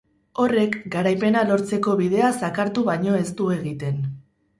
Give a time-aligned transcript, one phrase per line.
[0.43, 4.01] Horrek, garaipena lortzeko bidea zakartu baino ez du egiten.